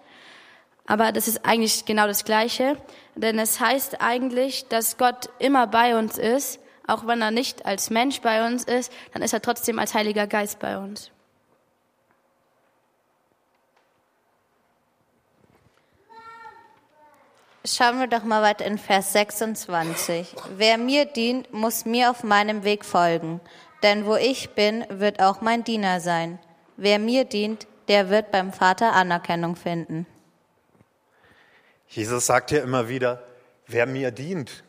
Aber 0.86 1.12
das 1.12 1.28
ist 1.28 1.44
eigentlich 1.44 1.84
genau 1.84 2.06
das 2.06 2.24
Gleiche, 2.24 2.76
denn 3.14 3.38
es 3.38 3.60
heißt 3.60 4.00
eigentlich, 4.00 4.66
dass 4.68 4.96
Gott 4.96 5.28
immer 5.38 5.66
bei 5.66 5.98
uns 5.98 6.18
ist, 6.18 6.60
auch 6.86 7.06
wenn 7.06 7.22
er 7.22 7.30
nicht 7.30 7.64
als 7.64 7.90
Mensch 7.90 8.20
bei 8.20 8.46
uns 8.46 8.64
ist, 8.64 8.92
dann 9.12 9.22
ist 9.22 9.32
er 9.32 9.40
trotzdem 9.40 9.78
als 9.78 9.94
Heiliger 9.94 10.26
Geist 10.26 10.58
bei 10.58 10.78
uns. 10.78 11.12
Schauen 17.64 17.98
wir 17.98 18.06
doch 18.06 18.24
mal 18.24 18.40
weiter 18.40 18.64
in 18.64 18.78
Vers 18.78 19.12
26. 19.12 20.34
Wer 20.56 20.78
mir 20.78 21.04
dient, 21.04 21.52
muss 21.52 21.84
mir 21.84 22.10
auf 22.10 22.24
meinem 22.24 22.64
Weg 22.64 22.86
folgen. 22.86 23.40
Denn 23.82 24.06
wo 24.06 24.16
ich 24.16 24.50
bin, 24.50 24.86
wird 24.88 25.20
auch 25.20 25.42
mein 25.42 25.62
Diener 25.62 26.00
sein. 26.00 26.38
Wer 26.78 26.98
mir 26.98 27.26
dient, 27.26 27.66
der 27.88 28.08
wird 28.08 28.30
beim 28.30 28.54
Vater 28.54 28.94
Anerkennung 28.94 29.56
finden. 29.56 30.06
Jesus 31.86 32.26
sagt 32.26 32.50
ja 32.50 32.62
immer 32.62 32.88
wieder, 32.88 33.22
wer 33.66 33.84
mir 33.84 34.10
dient. 34.10 34.64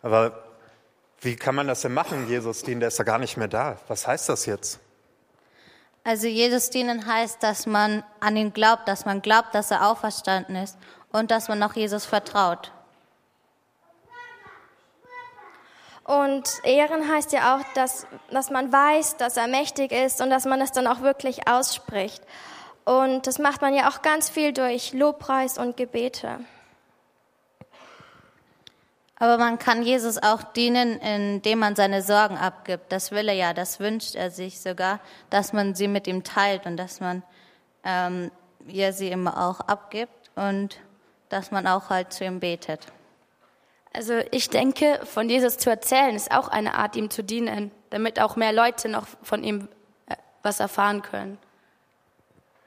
Aber 0.00 0.44
wie 1.20 1.36
kann 1.36 1.54
man 1.54 1.68
das 1.68 1.82
denn 1.82 1.92
machen, 1.92 2.26
Jesus 2.26 2.62
dienen? 2.62 2.80
Der 2.80 2.88
ist 2.88 2.98
ja 2.98 3.04
gar 3.04 3.18
nicht 3.18 3.36
mehr 3.36 3.48
da. 3.48 3.76
Was 3.86 4.06
heißt 4.06 4.30
das 4.30 4.46
jetzt? 4.46 4.80
Also 6.04 6.26
Jesus 6.26 6.70
dienen 6.70 7.04
heißt, 7.04 7.42
dass 7.42 7.66
man 7.66 8.02
an 8.20 8.34
ihn 8.34 8.54
glaubt, 8.54 8.88
dass 8.88 9.04
man 9.04 9.20
glaubt, 9.20 9.54
dass 9.54 9.70
er 9.70 9.86
auferstanden 9.86 10.56
ist 10.56 10.78
und 11.12 11.30
dass 11.30 11.48
man 11.48 11.62
auch 11.62 11.74
Jesus 11.74 12.04
vertraut. 12.04 12.72
Und 16.04 16.48
Ehren 16.64 17.08
heißt 17.08 17.32
ja 17.32 17.54
auch, 17.56 17.64
dass, 17.74 18.06
dass 18.30 18.50
man 18.50 18.72
weiß, 18.72 19.16
dass 19.16 19.36
er 19.36 19.46
mächtig 19.46 19.92
ist 19.92 20.20
und 20.20 20.30
dass 20.30 20.44
man 20.44 20.60
es 20.60 20.72
dann 20.72 20.86
auch 20.86 21.02
wirklich 21.02 21.46
ausspricht. 21.46 22.22
Und 22.84 23.26
das 23.26 23.38
macht 23.38 23.62
man 23.62 23.74
ja 23.74 23.88
auch 23.88 24.02
ganz 24.02 24.28
viel 24.28 24.52
durch 24.52 24.92
Lobpreis 24.92 25.58
und 25.58 25.76
Gebete. 25.76 26.40
Aber 29.16 29.36
man 29.36 29.58
kann 29.58 29.82
Jesus 29.82 30.16
auch 30.20 30.42
dienen, 30.42 30.98
indem 30.98 31.58
man 31.58 31.76
seine 31.76 32.02
Sorgen 32.02 32.38
abgibt. 32.38 32.90
Das 32.90 33.10
will 33.12 33.28
er 33.28 33.34
ja, 33.34 33.52
das 33.52 33.78
wünscht 33.78 34.16
er 34.16 34.30
sich 34.30 34.60
sogar, 34.60 34.98
dass 35.28 35.52
man 35.52 35.74
sie 35.74 35.88
mit 35.88 36.06
ihm 36.06 36.24
teilt 36.24 36.64
und 36.64 36.78
dass 36.78 37.00
man 37.00 37.22
ähm, 37.84 38.30
ja, 38.66 38.92
sie 38.92 39.10
ihm 39.10 39.28
auch 39.28 39.60
abgibt 39.60 40.30
und 40.34 40.80
dass 41.30 41.50
man 41.50 41.66
auch 41.66 41.88
halt 41.88 42.12
zu 42.12 42.24
ihm 42.24 42.40
betet. 42.40 42.86
Also 43.92 44.20
ich 44.30 44.50
denke, 44.50 45.00
von 45.04 45.28
Jesus 45.28 45.58
zu 45.58 45.70
erzählen, 45.70 46.14
ist 46.14 46.30
auch 46.30 46.48
eine 46.48 46.74
Art, 46.74 46.94
ihm 46.94 47.10
zu 47.10 47.24
dienen, 47.24 47.72
damit 47.90 48.20
auch 48.20 48.36
mehr 48.36 48.52
Leute 48.52 48.88
noch 48.88 49.06
von 49.22 49.42
ihm 49.42 49.68
äh, 50.06 50.14
was 50.42 50.60
erfahren 50.60 51.02
können. 51.02 51.38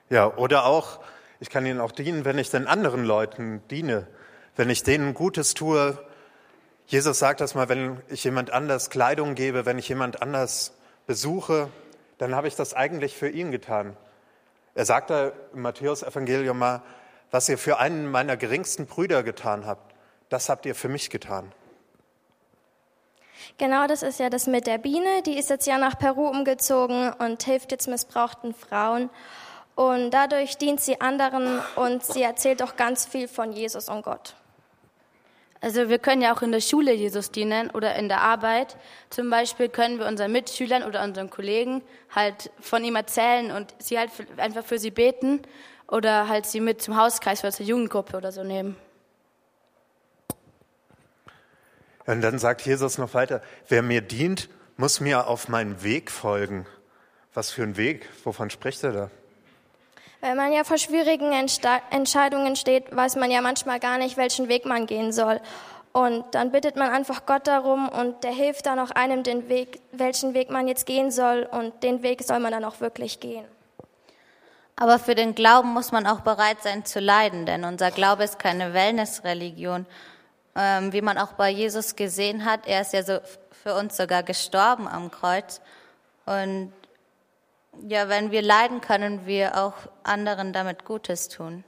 Ja, 0.09 0.35
oder 0.35 0.65
auch, 0.65 0.99
ich 1.39 1.49
kann 1.49 1.65
ihnen 1.65 1.79
auch 1.79 1.91
dienen, 1.91 2.25
wenn 2.25 2.37
ich 2.37 2.49
den 2.49 2.67
anderen 2.67 3.05
Leuten 3.05 3.63
diene, 3.69 4.07
wenn 4.55 4.69
ich 4.69 4.83
denen 4.83 5.13
Gutes 5.13 5.53
tue. 5.53 5.97
Jesus 6.87 7.19
sagt 7.19 7.39
das 7.39 7.55
mal, 7.55 7.69
wenn 7.69 8.01
ich 8.09 8.23
jemand 8.25 8.51
anders 8.51 8.89
Kleidung 8.89 9.35
gebe, 9.35 9.65
wenn 9.65 9.79
ich 9.79 9.87
jemand 9.87 10.21
anders 10.21 10.73
besuche, 11.07 11.69
dann 12.17 12.35
habe 12.35 12.47
ich 12.47 12.55
das 12.55 12.73
eigentlich 12.73 13.15
für 13.15 13.29
ihn 13.29 13.51
getan. 13.51 13.95
Er 14.75 14.85
sagt 14.85 15.09
da 15.09 15.31
im 15.53 15.61
Matthäus-Evangelium 15.61 16.57
mal, 16.57 16.81
was 17.33 17.49
ihr 17.49 17.57
für 17.57 17.79
einen 17.79 18.11
meiner 18.11 18.37
geringsten 18.37 18.85
Brüder 18.85 19.23
getan 19.23 19.65
habt, 19.65 19.95
das 20.29 20.49
habt 20.49 20.67
ihr 20.67 20.75
für 20.75 20.87
mich 20.87 21.09
getan. 21.09 21.51
Genau, 23.57 23.87
das 23.87 24.03
ist 24.03 24.19
ja 24.19 24.29
das 24.29 24.45
mit 24.45 24.67
der 24.67 24.77
Biene. 24.77 25.23
Die 25.25 25.39
ist 25.39 25.49
jetzt 25.49 25.65
ja 25.65 25.79
nach 25.79 25.97
Peru 25.97 26.27
umgezogen 26.27 27.11
und 27.13 27.41
hilft 27.41 27.71
jetzt 27.71 27.87
missbrauchten 27.87 28.53
Frauen. 28.53 29.09
Und 29.73 30.11
dadurch 30.11 30.57
dient 30.59 30.79
sie 30.79 31.01
anderen 31.01 31.59
und 31.75 32.03
sie 32.03 32.21
erzählt 32.21 32.61
auch 32.61 32.75
ganz 32.75 33.07
viel 33.07 33.27
von 33.27 33.51
Jesus 33.51 33.89
und 33.89 34.03
Gott. 34.03 34.35
Also 35.59 35.89
wir 35.89 35.97
können 35.97 36.21
ja 36.21 36.35
auch 36.35 36.43
in 36.43 36.51
der 36.51 36.61
Schule 36.61 36.93
Jesus 36.93 37.31
dienen 37.31 37.71
oder 37.71 37.95
in 37.95 38.09
der 38.09 38.21
Arbeit. 38.21 38.77
Zum 39.09 39.31
Beispiel 39.31 39.69
können 39.69 39.97
wir 39.97 40.05
unseren 40.05 40.31
Mitschülern 40.31 40.83
oder 40.83 41.03
unseren 41.03 41.31
Kollegen 41.31 41.81
halt 42.13 42.51
von 42.59 42.83
ihm 42.83 42.95
erzählen 42.95 43.49
und 43.49 43.73
sie 43.79 43.97
halt 43.97 44.11
einfach 44.37 44.63
für 44.63 44.77
sie 44.77 44.91
beten 44.91 45.41
oder 45.93 46.27
halt 46.27 46.47
sie 46.47 46.59
mit 46.59 46.81
zum 46.81 46.97
Hauskreis 46.97 47.41
oder 47.43 47.51
zur 47.51 47.67
Jugendgruppe 47.67 48.17
oder 48.17 48.31
so 48.31 48.43
nehmen. 48.43 48.75
Und 52.05 52.21
dann 52.21 52.39
sagt 52.39 52.61
Jesus 52.61 52.97
noch 52.97 53.13
weiter, 53.13 53.41
wer 53.69 53.83
mir 53.83 54.01
dient, 54.01 54.49
muss 54.75 54.99
mir 54.99 55.27
auf 55.27 55.47
meinen 55.47 55.83
Weg 55.83 56.09
folgen. 56.09 56.65
Was 57.33 57.51
für 57.51 57.63
ein 57.63 57.77
Weg? 57.77 58.09
Wovon 58.23 58.49
spricht 58.49 58.83
er 58.83 58.91
da? 58.91 59.09
Wenn 60.19 60.35
man 60.35 60.51
ja 60.51 60.63
vor 60.63 60.77
schwierigen 60.77 61.31
Entscheidungen 61.31 62.55
steht, 62.55 62.95
weiß 62.95 63.15
man 63.17 63.29
ja 63.29 63.41
manchmal 63.41 63.79
gar 63.79 63.97
nicht, 63.97 64.17
welchen 64.17 64.49
Weg 64.49 64.65
man 64.65 64.87
gehen 64.87 65.11
soll. 65.11 65.39
Und 65.91 66.25
dann 66.31 66.51
bittet 66.51 66.75
man 66.75 66.89
einfach 66.89 67.27
Gott 67.27 67.45
darum 67.45 67.87
und 67.87 68.23
der 68.23 68.31
hilft 68.31 68.65
dann 68.65 68.79
auch 68.79 68.89
einem 68.91 69.21
den 69.21 69.47
Weg, 69.47 69.79
welchen 69.91 70.33
Weg 70.33 70.49
man 70.49 70.67
jetzt 70.67 70.87
gehen 70.87 71.11
soll. 71.11 71.47
Und 71.49 71.83
den 71.83 72.01
Weg 72.01 72.23
soll 72.23 72.39
man 72.39 72.51
dann 72.51 72.65
auch 72.65 72.79
wirklich 72.81 73.19
gehen. 73.19 73.45
Aber 74.75 74.99
für 74.99 75.15
den 75.15 75.35
Glauben 75.35 75.69
muss 75.69 75.91
man 75.91 76.07
auch 76.07 76.21
bereit 76.21 76.63
sein 76.63 76.83
zu 76.85 76.99
leiden, 76.99 77.45
denn 77.45 77.63
unser 77.63 77.91
Glaube 77.91 78.23
ist 78.23 78.39
keine 78.39 78.73
Wellnessreligion. 78.73 79.85
Ähm, 80.55 80.93
wie 80.93 81.01
man 81.01 81.17
auch 81.17 81.33
bei 81.33 81.49
Jesus 81.49 81.95
gesehen 81.95 82.45
hat, 82.45 82.67
er 82.67 82.81
ist 82.81 82.93
ja 82.93 83.03
so 83.03 83.19
für 83.63 83.75
uns 83.75 83.97
sogar 83.97 84.23
gestorben 84.23 84.87
am 84.87 85.09
Kreuz. 85.11 85.61
Und 86.25 86.73
ja, 87.87 88.09
wenn 88.09 88.31
wir 88.31 88.41
leiden, 88.41 88.81
können 88.81 89.25
wir 89.25 89.57
auch 89.57 89.73
anderen 90.03 90.53
damit 90.53 90.85
Gutes 90.85 91.29
tun. 91.29 91.63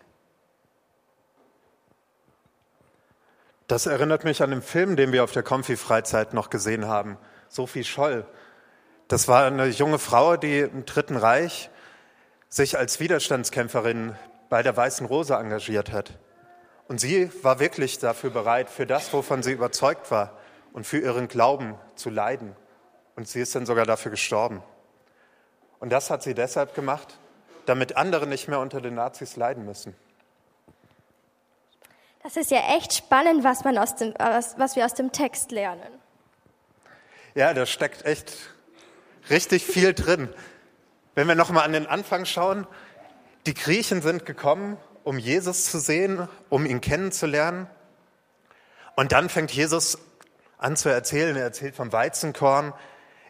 Das 3.68 3.88
erinnert 3.88 4.24
mich 4.24 4.44
an 4.44 4.52
den 4.52 4.62
Film, 4.62 4.96
den 4.96 5.12
wir 5.12 5.24
auf 5.24 5.32
der 5.32 5.42
Konfi-Freizeit 5.42 6.34
noch 6.34 6.52
gesehen 6.52 6.86
haben. 6.86 7.18
Sophie 7.50 7.84
Scholl. 7.84 8.26
Das 9.08 9.28
war 9.28 9.46
eine 9.46 9.68
junge 9.68 9.98
Frau, 9.98 10.38
die 10.38 10.60
im 10.60 10.86
Dritten 10.86 11.18
Reich 11.18 11.70
sich 12.56 12.78
als 12.78 13.02
Widerstandskämpferin 13.02 14.16
bei 14.48 14.64
der 14.64 14.78
Weißen 14.78 15.06
Rose 15.06 15.34
engagiert 15.34 15.92
hat. 15.92 16.14
Und 16.88 17.02
sie 17.02 17.30
war 17.44 17.60
wirklich 17.60 18.00
dafür 18.00 18.30
bereit, 18.30 18.70
für 18.70 18.86
das, 18.86 19.12
wovon 19.12 19.44
sie 19.44 19.52
überzeugt 19.52 20.10
war 20.10 20.38
und 20.72 20.88
für 20.88 21.00
ihren 21.00 21.28
Glauben 21.28 21.76
zu 21.96 22.10
leiden. 22.10 22.56
Und 23.18 23.28
sie 23.28 23.42
ist 23.42 23.56
dann 23.56 23.66
sogar 23.66 23.86
dafür 23.86 24.10
gestorben. 24.12 24.64
Und 25.80 25.90
das 25.90 26.10
hat 26.10 26.24
sie 26.24 26.34
deshalb 26.34 26.76
gemacht, 26.76 27.20
damit 27.66 27.98
andere 27.98 28.26
nicht 28.26 28.48
mehr 28.48 28.62
unter 28.62 28.80
den 28.80 28.96
Nazis 28.96 29.36
leiden 29.36 29.66
müssen. 29.66 29.94
Das 32.24 32.38
ist 32.38 32.52
ja 32.52 32.78
echt 32.78 32.94
spannend, 32.94 33.44
was, 33.44 33.66
man 33.66 33.78
aus 33.78 33.98
dem, 33.98 34.14
was, 34.18 34.58
was 34.58 34.78
wir 34.78 34.86
aus 34.86 34.94
dem 34.94 35.12
Text 35.12 35.52
lernen. 35.52 35.92
Ja, 37.34 37.54
da 37.54 37.66
steckt 37.66 38.06
echt 38.06 38.32
richtig 39.30 39.66
viel 39.66 39.94
drin. 39.94 40.34
Wenn 41.16 41.28
wir 41.28 41.36
nochmal 41.36 41.64
an 41.64 41.74
den 41.74 41.88
Anfang 41.88 42.26
schauen, 42.26 42.68
die 43.46 43.54
Griechen 43.54 44.02
sind 44.02 44.26
gekommen, 44.26 44.78
um 45.04 45.18
Jesus 45.18 45.66
zu 45.66 45.80
sehen, 45.80 46.28
um 46.50 46.66
ihn 46.66 46.82
kennenzulernen. 46.82 47.68
Und 48.96 49.12
dann 49.12 49.30
fängt 49.30 49.52
Jesus 49.52 49.98
an 50.58 50.76
zu 50.76 50.90
erzählen. 50.90 51.36
Er 51.36 51.44
erzählt 51.44 51.76
vom 51.76 51.94
Weizenkorn, 51.94 52.74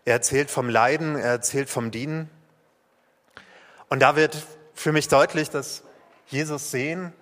er 0.03 0.13
erzählt 0.13 0.49
vom 0.49 0.69
Leiden, 0.69 1.15
er 1.15 1.31
erzählt 1.31 1.69
vom 1.69 1.91
Dienen. 1.91 2.29
Und 3.89 3.99
da 4.01 4.15
wird 4.15 4.35
für 4.73 4.91
mich 4.91 5.07
deutlich, 5.07 5.49
dass 5.49 5.83
Jesus 6.27 6.71
sehen 6.71 7.13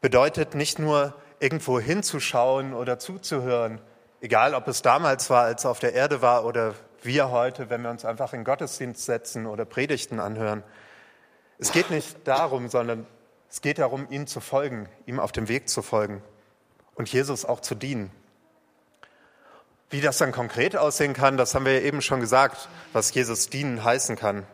bedeutet 0.00 0.54
nicht 0.54 0.78
nur 0.78 1.14
irgendwo 1.40 1.80
hinzuschauen 1.80 2.72
oder 2.72 3.00
zuzuhören, 3.00 3.80
egal 4.20 4.54
ob 4.54 4.68
es 4.68 4.82
damals 4.82 5.28
war, 5.28 5.44
als 5.44 5.64
er 5.64 5.70
auf 5.70 5.80
der 5.80 5.94
Erde 5.94 6.22
war 6.22 6.44
oder 6.44 6.74
wir 7.04 7.30
heute, 7.30 7.70
wenn 7.70 7.82
wir 7.82 7.90
uns 7.90 8.04
einfach 8.04 8.32
in 8.32 8.44
Gottesdienst 8.44 9.04
setzen 9.04 9.46
oder 9.46 9.64
Predigten 9.64 10.20
anhören. 10.20 10.62
Es 11.58 11.72
geht 11.72 11.90
nicht 11.90 12.26
darum, 12.26 12.68
sondern 12.68 13.06
es 13.50 13.60
geht 13.60 13.78
darum, 13.78 14.06
ihm 14.10 14.26
zu 14.26 14.40
folgen, 14.40 14.88
ihm 15.06 15.20
auf 15.20 15.32
dem 15.32 15.48
Weg 15.48 15.68
zu 15.68 15.82
folgen 15.82 16.22
und 16.94 17.10
Jesus 17.10 17.44
auch 17.44 17.60
zu 17.60 17.74
dienen. 17.74 18.10
Wie 19.90 20.00
das 20.00 20.18
dann 20.18 20.32
konkret 20.32 20.76
aussehen 20.76 21.14
kann, 21.14 21.36
das 21.36 21.54
haben 21.54 21.64
wir 21.64 21.80
ja 21.80 21.80
eben 21.80 22.02
schon 22.02 22.20
gesagt, 22.20 22.68
was 22.92 23.12
Jesus 23.14 23.48
dienen 23.48 23.82
heißen 23.82 24.16
kann. 24.16 24.46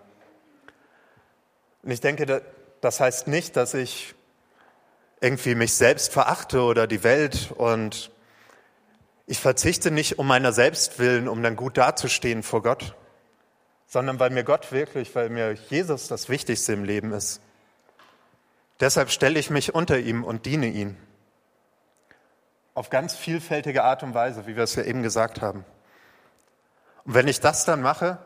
Und 1.82 1.90
ich 1.90 2.00
denke, 2.00 2.42
das 2.80 3.00
heißt 3.00 3.26
nicht, 3.26 3.56
dass 3.56 3.74
ich 3.74 4.14
irgendwie 5.20 5.54
mich 5.54 5.74
selbst 5.74 6.12
verachte 6.12 6.62
oder 6.62 6.86
die 6.86 7.02
Welt 7.02 7.50
und 7.56 8.10
ich 9.26 9.40
verzichte 9.40 9.90
nicht 9.90 10.18
um 10.18 10.26
meiner 10.26 10.52
selbst 10.52 10.98
willen, 10.98 11.28
um 11.28 11.42
dann 11.42 11.56
gut 11.56 11.76
dazustehen 11.76 12.42
vor 12.42 12.62
Gott, 12.62 12.94
sondern 13.86 14.18
weil 14.20 14.30
mir 14.30 14.44
Gott 14.44 14.70
wirklich, 14.72 15.14
weil 15.14 15.30
mir 15.30 15.52
Jesus 15.52 16.08
das 16.08 16.28
Wichtigste 16.28 16.72
im 16.72 16.84
Leben 16.84 17.12
ist. 17.12 17.40
Deshalb 18.80 19.10
stelle 19.10 19.38
ich 19.38 19.50
mich 19.50 19.74
unter 19.74 19.98
ihm 19.98 20.24
und 20.24 20.46
diene 20.46 20.66
ihm. 20.66 20.96
Auf 22.74 22.90
ganz 22.90 23.14
vielfältige 23.14 23.84
Art 23.84 24.02
und 24.02 24.14
Weise, 24.14 24.46
wie 24.46 24.56
wir 24.56 24.64
es 24.64 24.74
ja 24.74 24.82
eben 24.82 25.02
gesagt 25.02 25.40
haben. 25.40 25.64
Und 27.04 27.14
wenn 27.14 27.28
ich 27.28 27.40
das 27.40 27.64
dann 27.64 27.82
mache, 27.82 28.18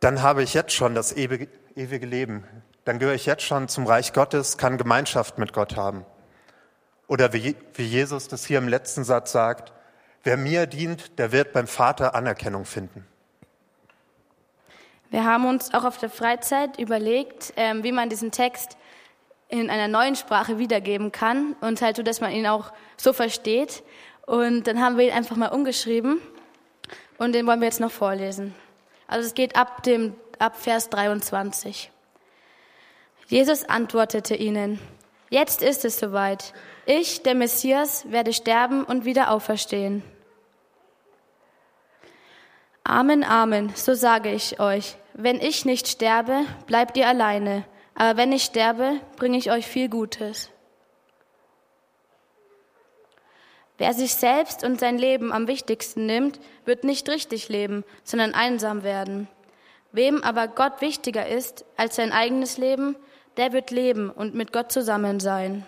dann 0.00 0.20
habe 0.22 0.42
ich 0.42 0.52
jetzt 0.52 0.72
schon 0.72 0.94
das 0.94 1.16
ewige, 1.16 1.48
ewige 1.76 2.06
Leben. 2.06 2.44
Dann 2.84 2.98
gehöre 2.98 3.14
ich 3.14 3.26
jetzt 3.26 3.44
schon 3.44 3.68
zum 3.68 3.86
Reich 3.86 4.12
Gottes, 4.12 4.58
kann 4.58 4.78
Gemeinschaft 4.78 5.38
mit 5.38 5.52
Gott 5.52 5.76
haben. 5.76 6.04
Oder 7.10 7.32
wie, 7.32 7.56
Jesus 7.76 8.28
das 8.28 8.46
hier 8.46 8.58
im 8.58 8.68
letzten 8.68 9.02
Satz 9.02 9.32
sagt, 9.32 9.72
wer 10.22 10.36
mir 10.36 10.68
dient, 10.68 11.18
der 11.18 11.32
wird 11.32 11.52
beim 11.52 11.66
Vater 11.66 12.14
Anerkennung 12.14 12.64
finden. 12.64 13.04
Wir 15.10 15.24
haben 15.24 15.44
uns 15.44 15.74
auch 15.74 15.82
auf 15.82 15.98
der 15.98 16.08
Freizeit 16.08 16.78
überlegt, 16.78 17.52
ähm, 17.56 17.82
wie 17.82 17.90
man 17.90 18.10
diesen 18.10 18.30
Text 18.30 18.76
in 19.48 19.70
einer 19.70 19.88
neuen 19.88 20.14
Sprache 20.14 20.58
wiedergeben 20.58 21.10
kann 21.10 21.56
und 21.60 21.82
halt 21.82 21.96
so, 21.96 22.04
dass 22.04 22.20
man 22.20 22.30
ihn 22.30 22.46
auch 22.46 22.72
so 22.96 23.12
versteht. 23.12 23.82
Und 24.24 24.68
dann 24.68 24.80
haben 24.80 24.96
wir 24.96 25.08
ihn 25.08 25.12
einfach 25.12 25.34
mal 25.34 25.48
umgeschrieben 25.48 26.22
und 27.18 27.32
den 27.32 27.44
wollen 27.44 27.58
wir 27.58 27.66
jetzt 27.66 27.80
noch 27.80 27.90
vorlesen. 27.90 28.54
Also 29.08 29.26
es 29.26 29.34
geht 29.34 29.56
ab 29.56 29.82
dem 29.82 30.14
ab 30.38 30.54
Vers 30.56 30.90
23. 30.90 31.90
Jesus 33.26 33.64
antwortete 33.64 34.36
ihnen: 34.36 34.78
Jetzt 35.30 35.62
ist 35.62 35.84
es 35.84 35.98
soweit. 35.98 36.52
Ich, 36.86 37.22
der 37.22 37.36
Messias, 37.36 38.10
werde 38.10 38.32
sterben 38.32 38.82
und 38.82 39.04
wieder 39.04 39.30
auferstehen. 39.30 40.02
Amen, 42.82 43.22
Amen, 43.22 43.72
so 43.76 43.94
sage 43.94 44.32
ich 44.32 44.58
euch. 44.58 44.96
Wenn 45.14 45.40
ich 45.40 45.64
nicht 45.64 45.86
sterbe, 45.86 46.44
bleibt 46.66 46.96
ihr 46.96 47.06
alleine. 47.06 47.64
Aber 47.94 48.16
wenn 48.16 48.32
ich 48.32 48.42
sterbe, 48.42 49.00
bringe 49.16 49.38
ich 49.38 49.52
euch 49.52 49.66
viel 49.66 49.88
Gutes. 49.88 50.50
Wer 53.78 53.94
sich 53.94 54.14
selbst 54.14 54.64
und 54.64 54.80
sein 54.80 54.98
Leben 54.98 55.32
am 55.32 55.46
wichtigsten 55.46 56.06
nimmt, 56.06 56.40
wird 56.64 56.82
nicht 56.82 57.08
richtig 57.08 57.48
leben, 57.48 57.84
sondern 58.02 58.34
einsam 58.34 58.82
werden. 58.82 59.28
Wem 59.92 60.24
aber 60.24 60.48
Gott 60.48 60.80
wichtiger 60.80 61.28
ist 61.28 61.64
als 61.76 61.96
sein 61.96 62.10
eigenes 62.10 62.58
Leben, 62.58 62.96
der 63.36 63.52
wird 63.52 63.70
leben 63.70 64.10
und 64.10 64.34
mit 64.34 64.52
Gott 64.52 64.72
zusammen 64.72 65.20
sein. 65.20 65.64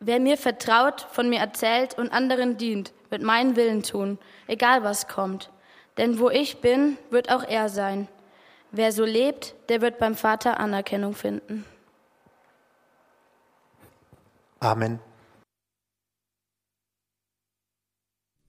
Wer 0.00 0.20
mir 0.20 0.36
vertraut, 0.36 1.06
von 1.12 1.28
mir 1.28 1.38
erzählt 1.38 1.96
und 1.96 2.12
anderen 2.12 2.56
dient, 2.56 2.92
wird 3.10 3.22
meinen 3.22 3.56
Willen 3.56 3.82
tun, 3.82 4.18
egal 4.46 4.84
was 4.84 5.08
kommt. 5.08 5.50
Denn 5.96 6.18
wo 6.18 6.28
ich 6.28 6.60
bin, 6.60 6.98
wird 7.10 7.30
auch 7.32 7.44
er 7.44 7.68
sein. 7.68 8.08
Wer 8.70 8.92
so 8.92 9.04
lebt, 9.04 9.54
der 9.68 9.80
wird 9.80 9.98
beim 9.98 10.14
Vater 10.14 10.58
Anerkennung 10.58 11.14
finden. 11.14 11.64
Amen. 14.60 14.98